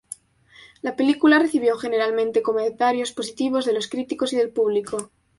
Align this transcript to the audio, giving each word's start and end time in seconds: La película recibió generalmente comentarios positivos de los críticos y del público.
La 0.81 0.95
película 0.95 1.37
recibió 1.37 1.77
generalmente 1.77 2.41
comentarios 2.41 3.11
positivos 3.11 3.65
de 3.67 3.73
los 3.73 3.85
críticos 3.87 4.33
y 4.33 4.35
del 4.37 4.49
público. 4.49 5.11